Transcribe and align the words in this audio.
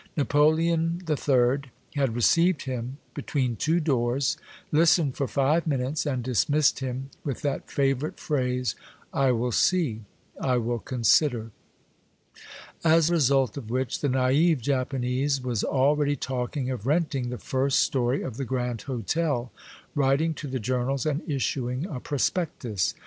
Napoleon 0.17 0.99
III. 1.07 1.69
had 1.93 2.15
received 2.15 2.63
him 2.63 2.97
between 3.13 3.55
two 3.55 3.79
doors, 3.79 4.35
listened 4.71 5.15
for 5.15 5.27
five 5.27 5.67
minutes, 5.67 6.07
and 6.07 6.23
dismissed 6.23 6.79
him 6.79 7.11
with 7.23 7.43
that 7.43 7.69
favorite 7.69 8.19
phrase," 8.19 8.73
I 9.13 9.31
will 9.31 9.51
see. 9.51 10.01
I 10.39 10.57
will 10.57 10.79
consider." 10.79 11.51
As 12.83 13.11
result 13.11 13.57
of 13.57 13.69
which, 13.69 13.99
the 13.99 14.09
naive 14.09 14.59
Japanese 14.59 15.39
was 15.39 15.63
already 15.63 16.15
talking 16.15 16.71
of 16.71 16.87
renting 16.87 17.29
the 17.29 17.37
first 17.37 17.77
story 17.77 18.23
of 18.23 18.37
the 18.37 18.43
Grand 18.43 18.81
Hotel, 18.81 19.51
writing 19.93 20.33
to 20.33 20.47
the 20.47 20.57
journals, 20.59 21.05
and 21.05 21.21
Issuing 21.29 21.85
a 21.85 21.99
prospectus. 21.99 22.95